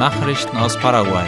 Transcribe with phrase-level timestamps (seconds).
[0.00, 1.26] Nachrichten aus Paraguay.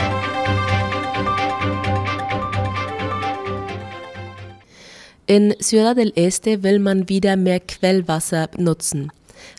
[5.26, 9.12] In Ciudad del Este will man wieder mehr Quellwasser nutzen.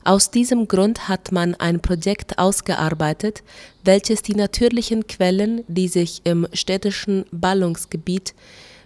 [0.04, 3.44] Aus diesem Grund hat man ein Projekt ausgearbeitet,
[3.84, 8.34] welches die natürlichen Quellen, die sich im städtischen Ballungsgebiet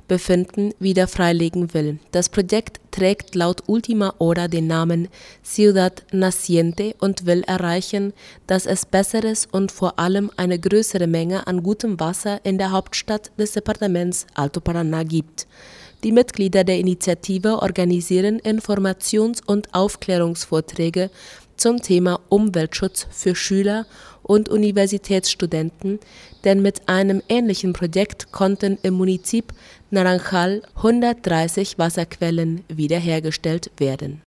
[0.08, 2.00] befinden, wieder freilegen will.
[2.12, 5.08] Das Projekt trägt laut Ultima Hora den Namen
[5.44, 8.14] Ciudad Naciente und will erreichen,
[8.48, 13.32] dass es besseres und vor allem eine größere Menge an gutem Wasser in der Hauptstadt
[13.38, 15.48] des Departements Alto Paraná gibt.
[16.04, 21.10] Die Mitglieder der Initiative organisieren Informations- und Aufklärungsvorträge
[21.58, 23.88] zum Thema Umweltschutz für Schüler
[24.28, 26.00] und Universitätsstudenten,
[26.44, 29.54] denn mit einem ähnlichen Projekt konnten im Munizip
[29.90, 34.22] Naranjal 130 Wasserquellen wiederhergestellt werden.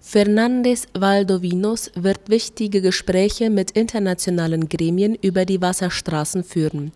[0.00, 6.92] Fernández Valdovinos wird wichtige Gespräche mit internationalen Gremien über die Wasserstraßen führen.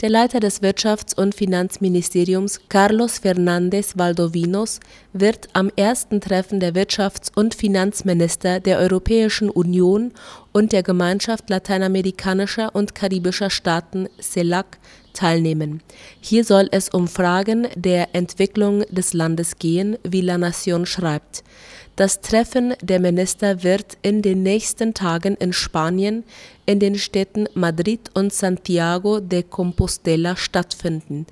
[0.00, 4.80] Der Leiter des Wirtschafts- und Finanzministeriums Carlos Fernández Valdovinos
[5.12, 10.12] wird am ersten Treffen der Wirtschafts- und Finanzminister der Europäischen Union
[10.52, 14.78] und der Gemeinschaft lateinamerikanischer und karibischer Staaten CELAC
[15.18, 15.82] teilnehmen.
[16.20, 21.42] Hier soll es um Fragen der Entwicklung des Landes gehen, wie La Nación schreibt.
[21.96, 26.22] Das Treffen der Minister wird in den nächsten Tagen in Spanien
[26.64, 31.26] in den Städten Madrid und Santiago de Compostela stattfinden.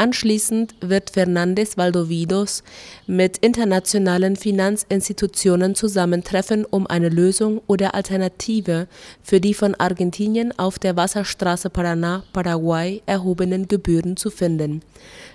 [0.00, 2.64] Anschließend wird Fernández Valdovinos
[3.06, 8.88] mit internationalen Finanzinstitutionen zusammentreffen, um eine Lösung oder Alternative
[9.22, 14.80] für die von Argentinien auf der Wasserstraße Paraná-Paraguay erhobenen Gebühren zu finden.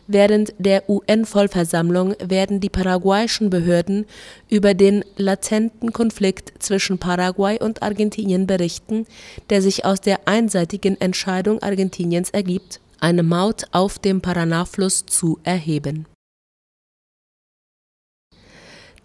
[0.07, 4.07] Während der UN-Vollversammlung werden die paraguayischen Behörden
[4.49, 9.05] über den latenten Konflikt zwischen Paraguay und Argentinien berichten,
[9.51, 16.07] der sich aus der einseitigen Entscheidung Argentiniens ergibt eine Maut auf dem Paraná-Fluss zu erheben.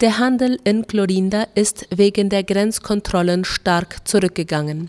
[0.01, 4.89] Der Handel in Clorinda ist wegen der Grenzkontrollen stark zurückgegangen.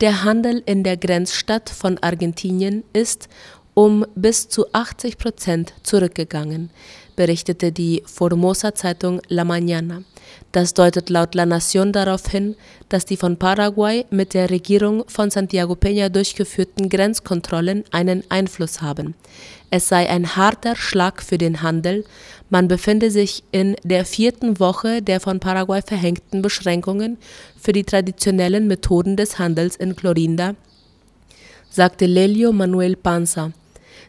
[0.00, 3.28] Der Handel in der Grenzstadt von Argentinien ist
[3.74, 6.70] um bis zu 80 Prozent zurückgegangen,
[7.14, 10.02] berichtete die Formosa-Zeitung La Mañana.
[10.52, 12.56] Das deutet laut La Nación darauf hin,
[12.88, 19.14] dass die von Paraguay mit der Regierung von Santiago Peña durchgeführten Grenzkontrollen einen Einfluss haben.
[19.70, 22.04] Es sei ein harter Schlag für den Handel,
[22.48, 27.16] man befinde sich in der vierten Woche der von Paraguay verhängten Beschränkungen
[27.56, 30.56] für die traditionellen Methoden des Handels in Clorinda,
[31.70, 33.52] sagte Lelio Manuel Panza.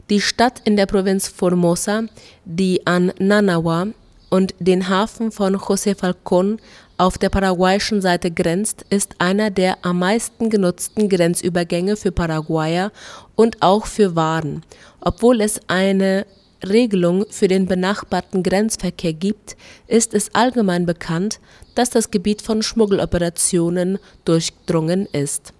[0.10, 2.04] Die Stadt in der Provinz Formosa,
[2.44, 3.88] die an Nanawa
[4.32, 6.58] und den Hafen von José Falcón
[6.98, 12.92] auf der paraguayischen Seite grenzt, ist einer der am meisten genutzten Grenzübergänge für Paraguayer
[13.36, 14.64] und auch für Waren.
[15.02, 16.26] Obwohl es eine
[16.64, 21.40] Regelung für den benachbarten Grenzverkehr gibt, ist es allgemein bekannt,
[21.76, 25.54] dass das Gebiet von Schmuggeloperationen durchdrungen ist.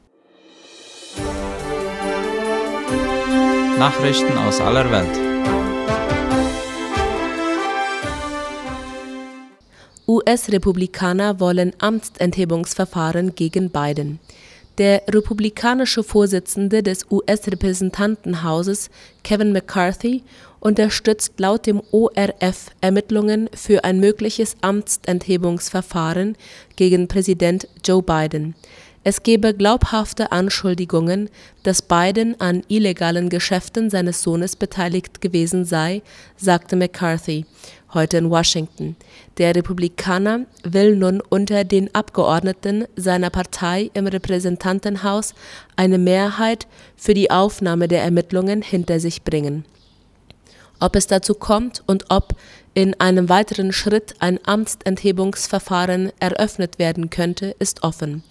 [3.78, 5.31] Nachrichten aus aller Welt.
[10.12, 14.20] US-Republikaner wollen Amtsenthebungsverfahren gegen Biden.
[14.78, 18.90] Der republikanische Vorsitzende des US-Repräsentantenhauses
[19.24, 20.24] Kevin McCarthy
[20.60, 26.36] unterstützt laut dem ORF Ermittlungen für ein mögliches Amtsenthebungsverfahren
[26.76, 28.56] gegen Präsident Joe Biden.
[29.04, 31.30] Es gebe glaubhafte Anschuldigungen,
[31.64, 36.04] dass Biden an illegalen Geschäften seines Sohnes beteiligt gewesen sei,
[36.36, 37.46] sagte McCarthy
[37.94, 38.96] heute in Washington.
[39.38, 45.34] Der Republikaner will nun unter den Abgeordneten seiner Partei im Repräsentantenhaus
[45.76, 49.66] eine Mehrheit für die Aufnahme der Ermittlungen hinter sich bringen.
[50.80, 52.36] Ob es dazu kommt und ob
[52.74, 58.24] in einem weiteren Schritt ein Amtsenthebungsverfahren eröffnet werden könnte, ist offen.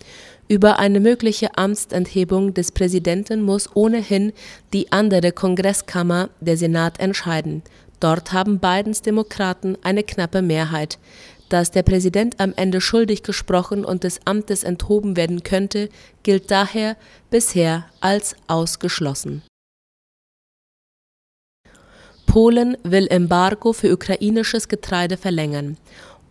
[0.48, 4.32] Über eine mögliche Amtsenthebung des Präsidenten muss ohnehin
[4.72, 7.62] die andere Kongresskammer, der Senat, entscheiden.
[8.00, 10.98] Dort haben Bidens Demokraten eine knappe Mehrheit.
[11.50, 15.88] Dass der Präsident am Ende schuldig gesprochen und des Amtes enthoben werden könnte,
[16.22, 16.96] gilt daher
[17.28, 19.42] bisher als ausgeschlossen.
[22.26, 25.76] Polen will Embargo für ukrainisches Getreide verlängern.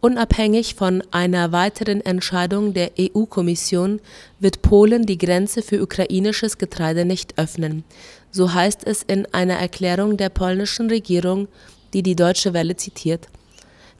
[0.01, 3.99] Unabhängig von einer weiteren Entscheidung der EU-Kommission
[4.39, 7.83] wird Polen die Grenze für ukrainisches Getreide nicht öffnen.
[8.31, 11.49] So heißt es in einer Erklärung der polnischen Regierung,
[11.93, 13.27] die die Deutsche Welle zitiert.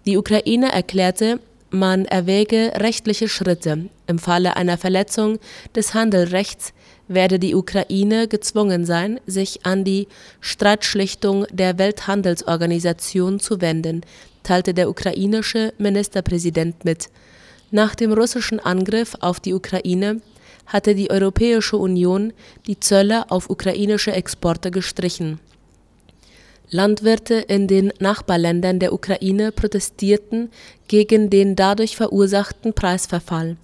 [0.06, 3.90] Die Ukraine erklärte man erwäge rechtliche Schritte.
[4.08, 5.38] Im Falle einer Verletzung
[5.76, 6.74] des Handelrechts
[7.10, 10.08] werde die Ukraine gezwungen sein, sich an die
[10.40, 14.02] Streitschlichtung der Welthandelsorganisation zu wenden,
[14.44, 17.10] teilte der ukrainische Ministerpräsident mit.
[17.72, 20.22] Nach dem russischen Angriff auf die Ukraine
[20.66, 22.32] hatte die Europäische Union
[22.68, 25.40] die Zölle auf ukrainische Exporte gestrichen.
[26.72, 30.52] Landwirte in den Nachbarländern der Ukraine protestierten
[30.88, 33.58] gegen den dadurch verursachten Preisverfall.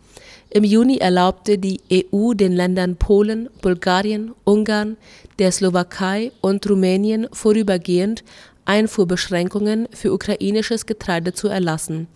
[0.55, 4.95] Im Juni erlaubte die EU den Ländern Polen, Bulgarien, Ungarn,
[5.37, 8.23] der Slowakei und Rumänien vorübergehend
[8.63, 12.07] Einfuhrbeschränkungen für ukrainisches Getreide zu erlassen.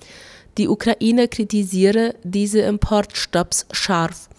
[0.57, 4.29] Die Ukraine kritisiere diese Importstopps scharf.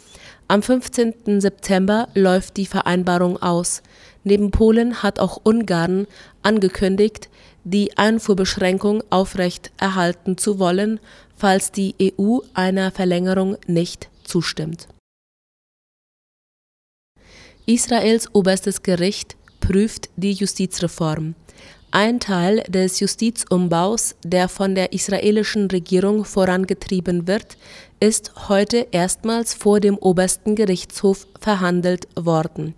[0.49, 1.39] Am 15.
[1.43, 3.83] September läuft die Vereinbarung aus.
[4.25, 6.07] Neben Polen hat auch Ungarn
[6.43, 7.29] angekündigt,
[7.65, 11.01] die Einfuhrbeschränkung aufrecht erhalten zu wollen,
[11.37, 14.89] falls die EU einer Verlängerung nicht zustimmt.
[17.67, 21.35] Israels oberstes Gericht prüft die Justizreform.
[21.93, 27.57] Ein Teil des Justizumbaus, der von der israelischen Regierung vorangetrieben wird,
[27.99, 32.75] ist heute erstmals vor dem obersten Gerichtshof verhandelt worden.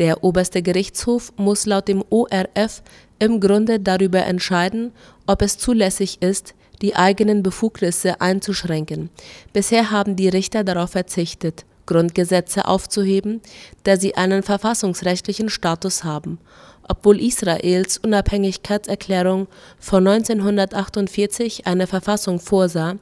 [0.00, 2.82] Der oberste Gerichtshof muss laut dem ORF
[3.18, 4.92] im Grunde darüber entscheiden,
[5.26, 9.10] ob es zulässig ist, die eigenen Befugnisse einzuschränken.
[9.52, 13.42] Bisher haben die Richter darauf verzichtet, Grundgesetze aufzuheben,
[13.84, 16.38] da sie einen verfassungsrechtlichen Status haben
[16.90, 19.46] obwohl Israels Unabhängigkeitserklärung
[19.78, 22.96] von 1948 eine Verfassung vorsah,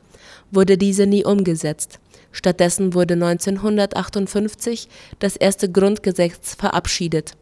[0.50, 1.98] wurde diese nie umgesetzt.
[2.32, 4.88] Stattdessen wurde 1958
[5.18, 7.32] das erste Grundgesetz verabschiedet.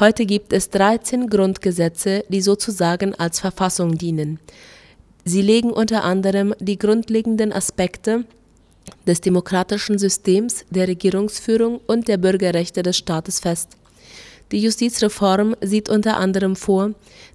[0.00, 4.40] Heute gibt es 13 Grundgesetze, die sozusagen als Verfassung dienen.
[5.24, 8.24] Sie legen unter anderem die grundlegenden Aspekte
[9.06, 13.76] des demokratischen Systems, der Regierungsführung und der Bürgerrechte des Staates fest.
[14.52, 16.90] Die Justizreform sieht unter anderem vor,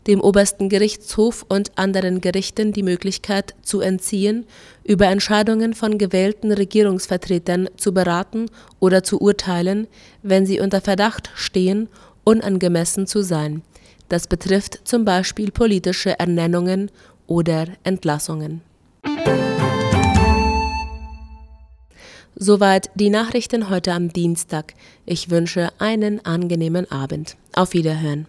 [0.07, 4.45] dem obersten Gerichtshof und anderen Gerichten die Möglichkeit zu entziehen,
[4.83, 8.45] über Entscheidungen von gewählten Regierungsvertretern zu beraten
[8.79, 9.87] oder zu urteilen,
[10.21, 11.89] wenn sie unter Verdacht stehen,
[12.23, 13.63] unangemessen zu sein.
[14.07, 16.91] Das betrifft zum Beispiel politische Ernennungen
[17.27, 18.61] oder Entlassungen.
[22.41, 24.73] Soweit die Nachrichten heute am Dienstag.
[25.05, 27.35] Ich wünsche einen angenehmen Abend.
[27.51, 28.27] Auf Wiederhören.